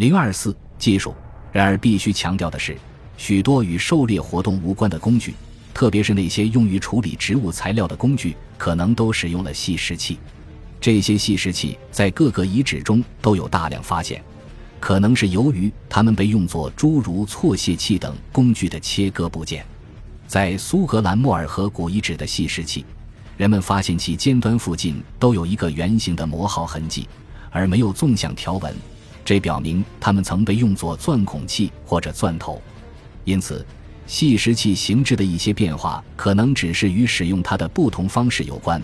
[0.00, 1.14] 零二四技术。
[1.52, 2.74] 然而，必须强调的是，
[3.18, 5.34] 许多与狩猎活动无关的工具，
[5.74, 10.18] 特别是那些用于处理植物材料的工具，可能都使用了细石器。
[10.80, 14.24] 这些细石器在各个遗址中都有大量发现，
[14.78, 19.66] 可能是由于它们被用作诸如错屑器等工具的切割部件。
[20.26, 22.86] 在苏格兰莫尔河谷遗址的细石器，
[23.36, 27.06] 人们发现其尖端附近都有一个圆形的磨耗痕迹，
[27.50, 28.74] 而没有纵向条纹。
[29.24, 32.60] 这表明它们曾被用作钻孔器或者钻头，
[33.24, 33.64] 因此
[34.06, 38.82] 细石器形制的一些变化可能只是与使用它的不同方式有关，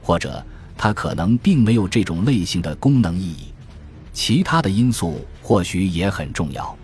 [0.00, 0.44] 或者
[0.76, 3.52] 它可能并没有这种类型的功能意义。
[4.12, 6.76] 其他的因素或许也很重要。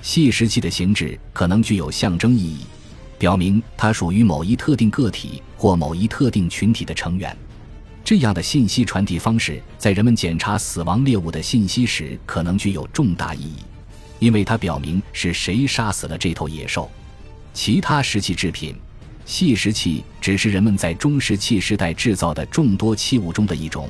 [0.00, 2.66] 细石器的形制可能具有象征意义，
[3.18, 7.36] 表明它属于某一特定个体或某一特定群体的成员。
[8.12, 13.56] 这样的信息传递方式，在人们检查死亡猎物的信息时，可能具有重大意义，
[14.18, 16.90] 因为它表明是谁杀死了这头野兽。
[17.54, 18.76] 其他石器制品，
[19.24, 23.88] 细石器只是人们在中石器时代制造的众多器物中的一种，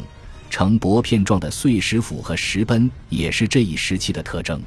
[0.49, 4.63] 呈薄片状的碎石斧和石奔也是这一时期的特征。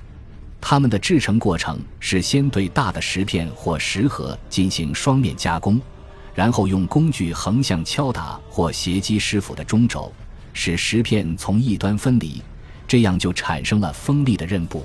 [0.60, 5.80] 它们的制成过程是先对大的石片或石盒进行双面加工。
[6.36, 10.12] 然后用工具横向敲打或斜击石斧的中轴，
[10.54, 12.42] 使石片从一端分离，
[12.86, 14.84] 这样就产生了锋利的刃部。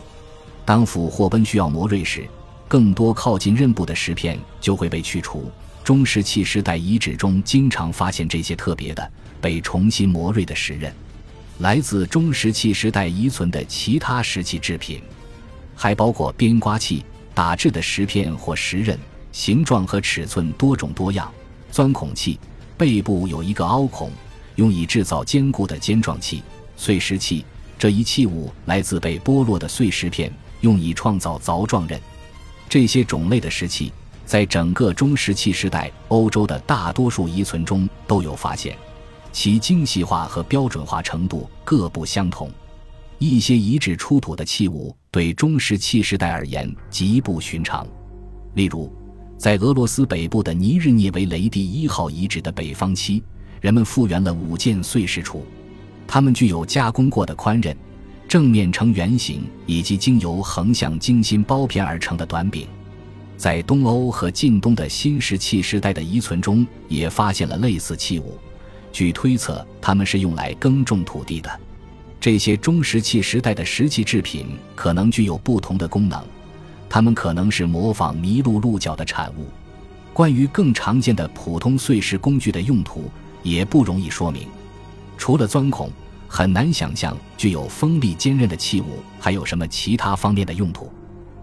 [0.64, 2.24] 当斧或奔需要磨锐时，
[2.68, 5.50] 更多靠近刃部的石片就会被去除。
[5.82, 10.94] 中石器时代遗址中经常发现这些特别的被重新磨锐的石刃。
[11.58, 15.02] 来自中石器时代遗存的其他石器制品，
[15.74, 18.96] 还包括边刮器、打制的石片或石刃，
[19.32, 21.30] 形状和尺寸多种多样。
[21.70, 22.38] 钻孔器
[22.76, 24.10] 背部有一个凹孔，
[24.56, 26.42] 用以制造坚固的尖状器。
[26.76, 27.44] 碎石器
[27.78, 32.00] 这一器物来自被剥落的碎石片，用以创造凿状刃。
[32.68, 33.92] 这些种类的石器
[34.24, 38.76] 在整个中石器时代欧洲的大多数遗存中都有发现，
[39.30, 42.50] 其精细化和标准化程度各不相同。
[43.18, 47.86] 一些遗址出土的器物对中石器时代而言极不寻常，
[48.54, 48.90] 例如。
[49.40, 53.22] 在俄罗斯北部的尼日涅维雷第一号遗址的北方期，
[53.62, 55.40] 人们复原了五件碎石杵，
[56.06, 57.74] 它们具有加工过的宽刃，
[58.28, 62.68] 正面呈圆形，以及经由横向精心包片而成的短柄。
[63.38, 68.36] 在东欧和近东的新石器时代的遗存中，也发现了类似器物。
[68.92, 71.50] 据推测，它们是用来耕种土地的。
[72.20, 76.22] 这些中石器时代的石器制品可能具有不同的功能。
[76.90, 79.46] 它们可能是模仿麋鹿鹿角的产物。
[80.12, 83.04] 关于更常见的普通碎石工具的用途，
[83.44, 84.48] 也不容易说明。
[85.16, 85.88] 除了钻孔，
[86.26, 90.92] 很难想象具有锋利坚韧的器物还有什么其他方面的用途。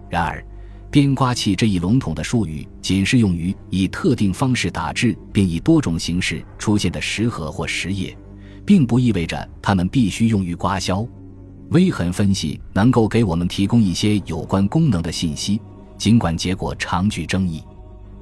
[0.10, 0.46] 然而，
[0.92, 8.16] 边刮器这一笼统的术语仅适用于以特定方式打制并以多种形式出现的石盒或石叶，
[8.66, 11.08] 并不意味着它们必须用于刮削。
[11.72, 15.60] 微痕分析能够给我们提供一些有关功能的信息，
[15.98, 17.62] 尽管结果常具争议。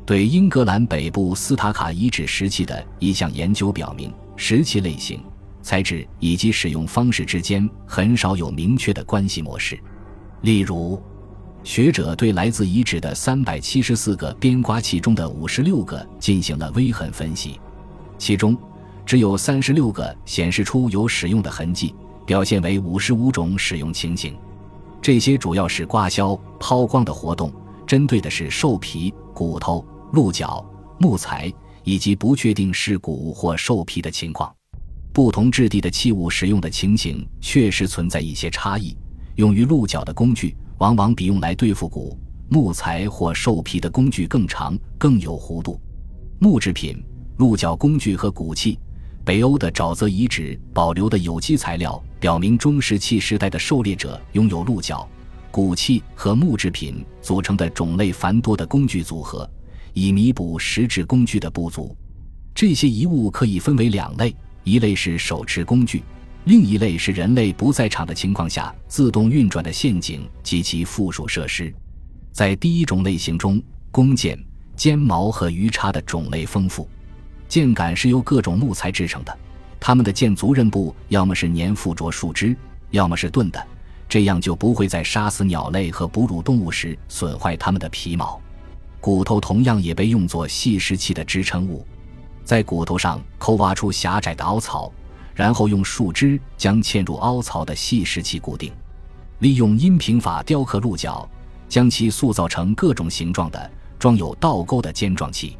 [0.03, 5.21] 对英格兰北部斯塔卡遗址石器的一项研究表明，石器类型、
[5.61, 9.79] 材质以及使用方式之间很少有明确的关系模式。
[10.41, 10.99] 例如，
[11.63, 17.59] 学者对来自遗址的三百七十四个边刮器中的五十六个进行了微痕分析，
[18.17, 18.57] 其中
[19.05, 21.93] 只有三十六个显示出有使用的痕迹。
[22.25, 24.35] 表现为五十五种使用情形，
[25.01, 27.53] 这些主要是刮削、抛光的活动，
[27.85, 30.65] 针对的是兽皮、骨头、鹿角、
[30.97, 31.53] 木材
[31.83, 34.53] 以及不确定是骨或兽皮的情况。
[35.13, 38.97] 不同质地的器物使用的情形确实存在一些差异。
[39.35, 42.17] 用于鹿角的工具往往比用来对付骨、
[42.49, 45.79] 木材或兽皮的工具更长、更有弧度。
[46.39, 47.01] 木制品、
[47.37, 48.79] 鹿角工具和骨器。
[49.25, 55.05] 北欧的沼泽遗址保留的有机材料表明，中石器时代的狩猎者拥有鹿角、
[55.49, 59.49] 骨器和木制品组成的种类繁多的工具组合，
[59.93, 61.97] 以弥补石质工具的不足。
[62.53, 66.03] 这些遗物可以分为两类：一类是手持工具，
[66.43, 71.73] 另一类是人类不在场的情况下自动运转的陷阱及其附属设施。
[72.31, 74.37] 在第一种类型中，弓箭、
[74.75, 76.87] 尖矛和鱼叉的种类丰富。
[77.47, 79.37] 箭杆是由各种木材制成的，
[79.79, 82.55] 它们的箭足刃部要么是粘附着树枝，
[82.91, 83.67] 要么是钝的，
[84.09, 88.39] 这样就不会在杀死鸟类和哺乳动物时损坏它们的皮毛。
[88.99, 91.85] 骨头同样也被用作细石器的支撑物，
[92.43, 94.91] 在骨头上抠挖出狭窄的凹槽，
[95.35, 98.71] 然后用树枝将嵌入凹槽的细石器固定。
[99.39, 101.29] 利用阴平法雕刻鹿角，
[101.69, 105.55] 将其塑造成各种形状的装有倒钩的尖状器。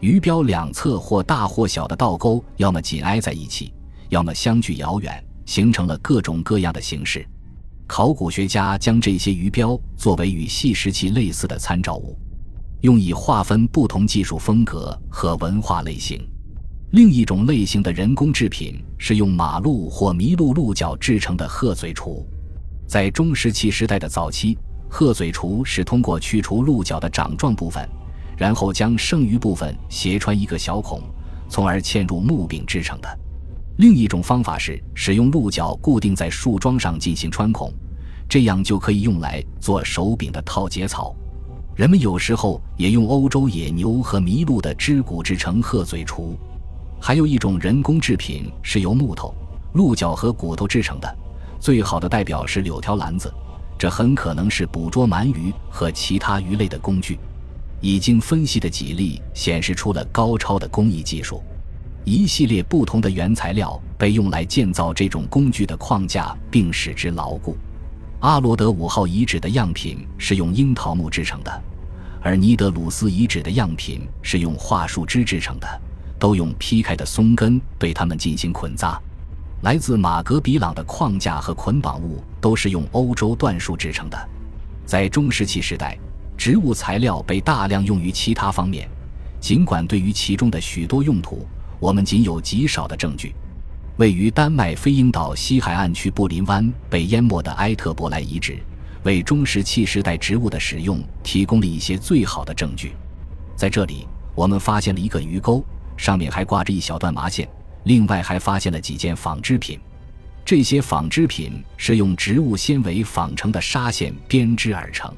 [0.00, 3.72] 鱼标两侧或大或小的倒钩，要么紧挨在一起，
[4.10, 7.26] 要么相距遥远，形成了各种各样的形式。
[7.88, 12.16] 考古学家将这些鱼标作为与细石器类似的参照物，
[12.82, 16.24] 用以划分不同技术风格和文化类型。
[16.92, 22.24] 另一种类型的人工制品是用马鹿或麋鹿鹿角制成的鹤嘴锄。
[22.86, 24.56] 在中石器时代的早期，
[24.88, 27.86] 鹤嘴锄是通过去除鹿角的掌状部分，
[28.38, 31.02] 然后将剩余部分斜穿一个小孔，
[31.48, 33.18] 从而嵌入木柄制成的。
[33.78, 37.72] 另一种方法是使用鹿角固定在树桩上进行穿孔，
[38.28, 41.14] 这样就可以用来做手柄的套结草。
[41.74, 46.36] 人们有时候也用欧洲野牛和麋鹿的肢骨制成鹤嘴锄。
[47.00, 49.32] 还有一种人工制品是由木头、
[49.74, 51.16] 鹿角和骨头制成的，
[51.60, 53.32] 最好的代表是柳条篮子，
[53.78, 57.16] 这很可能是捕捉鳗鱼和其他鱼类的工具。
[57.80, 61.42] 已经分析的几例显示出了高超的工艺技术。
[62.04, 67.56] 一系列不同的原材料被用来建造这种工具的框架，并使之牢固。
[68.20, 71.62] 阿罗德五号遗址的样品是用樱桃木制成的，
[72.20, 75.66] 而尼德鲁斯遗址的样品是用桦树枝制成的。
[76.20, 79.00] 都用劈开的松根对它们进行捆扎。
[79.62, 84.28] 来自马格比朗的框架和捆绑物都是用欧洲椴树制成的。
[84.84, 85.96] 在中石器时代，
[86.38, 88.88] 植物材料被大量用于其他方面，
[89.40, 91.44] 尽管对于其中的许多用途，
[91.80, 93.34] 我们仅有极少的证据。
[93.96, 98.56] 位于丹麦飞鹰岛西海岸区布林湾被淹没的埃特伯莱遗址，
[99.02, 102.92] 为中石器时代植物的使用提供了一些最好的证据。
[103.56, 104.06] 在这里，
[104.36, 105.62] 我们发现了一个鱼钩。
[105.96, 107.48] 上面还挂着一小段麻线，
[107.82, 109.76] 另外还发现了几件纺织品。
[110.44, 115.12] 这些纺织品是用植物纤维纺成的纱线编织而成。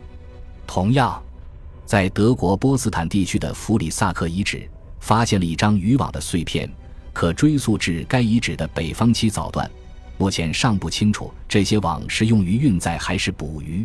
[0.73, 1.21] 同样，
[1.85, 4.71] 在德国波茨坦地区的弗里萨克遗址，
[5.01, 6.71] 发现了一张渔网的碎片，
[7.13, 9.69] 可追溯至该遗址的北方期早段。
[10.17, 13.85] 目前尚不清楚这些网是用于运载还是捕鱼。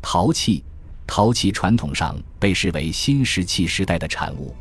[0.00, 0.62] 陶器，
[1.08, 4.54] 陶器传统上被视为新石器时代的产物，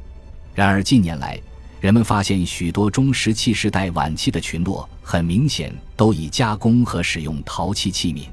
[0.56, 1.40] 然而近年来。
[1.80, 8.26] 人们发现许多中石器时代晚期的群落，很明显都已加工和使用陶器器皿。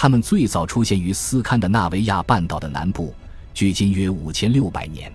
[0.00, 3.12] 它们最早出现于斯堪的纳维亚半岛的南部，
[3.52, 5.12] 距今约五千六百年。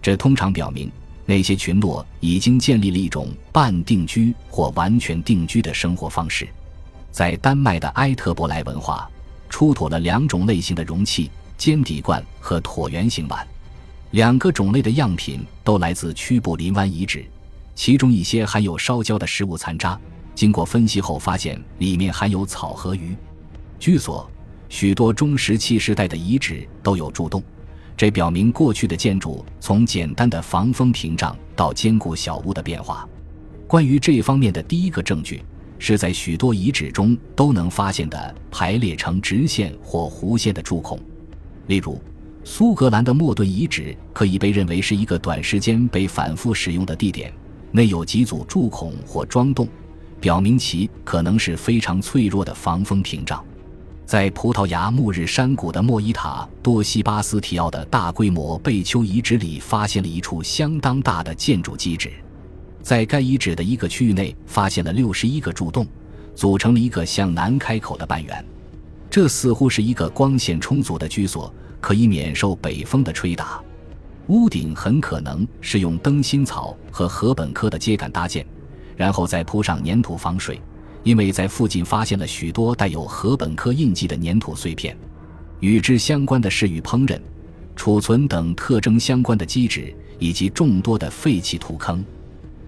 [0.00, 0.88] 这通常表明
[1.26, 6.46] 那些群落已经建立了一种半定居或完全定居的生活方式。
[7.10, 9.10] 在丹麦的埃特伯莱文化，
[9.48, 11.28] 出土了两种类型的容器：
[11.58, 13.44] 尖底罐和椭圆形碗。
[14.12, 17.24] 两个种类的样品都来自屈布林湾遗址，
[17.74, 19.98] 其中一些含有烧焦的食物残渣。
[20.32, 23.16] 经过分析后，发现里面含有草和鱼。
[23.82, 24.30] 据所，
[24.68, 27.42] 许多中石器时代的遗址都有柱洞，
[27.96, 33.04] 这表明过去的建筑从简单的防风屏障到坚固小屋的变化。
[33.66, 35.42] 关于这方面的第一个证据，
[35.80, 40.96] 是在许多遗址中都能发现的排列成直线或弧线的柱孔，
[41.66, 42.00] 例如。
[42.44, 47.32] 苏格兰的莫顿遗址可以被认为是一个短时间被反复使用的地点，
[47.72, 49.66] 内有几组柱孔或桩洞，
[50.20, 53.44] 表明其可能是非常脆弱的防风屏障。
[54.12, 62.12] 在葡萄牙穆日山谷的莫伊塔多西巴斯提奥的大规模贝丘遗址里，发现了一处相当大的建筑基址。
[62.82, 65.86] 在该遗址的一个区域内，发现了六十一个柱洞，
[66.34, 68.44] 组成了一个向南开口的半圆。
[69.08, 71.50] 这似乎是一个光线充足的居所。
[71.80, 73.62] 可以免受北风的吹打，
[74.26, 78.44] 屋顶很可能是用灯芯草和禾本科的秸秆搭建，
[78.94, 80.60] 然后再铺上粘土防水。
[81.02, 84.96] 因为在附近发现了许多带有禾本科印记的粘土碎片，
[85.60, 87.20] 与之相关的是与烹饪、
[87.74, 92.04] 储存等特征相关的基址以及众多的废弃土坑。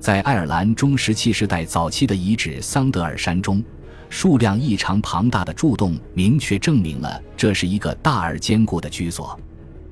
[0.01, 3.63] 在爱尔兰中石器时代早期的遗址桑德尔山中。
[4.11, 9.37] 数量异常庞大的柱洞，明确证明了这是一个大而坚固的居所。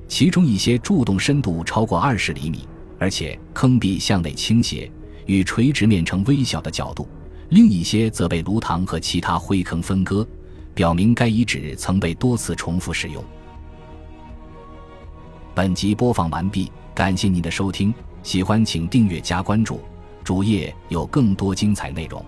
[0.07, 2.65] 其中一些柱洞深度超过二十厘米，
[2.97, 4.89] 而且坑壁向内倾斜，
[5.25, 7.05] 与垂直面呈微小的角度；
[7.53, 10.27] 另一些则被炉膛和其他灰坑分割，
[10.73, 13.23] 表明该遗址曾被多次重复使用。
[15.53, 17.93] 本集播放完毕，感谢您的收听，
[18.23, 19.79] 喜欢请订阅加关注，
[20.23, 22.25] 主页有更多精彩内容。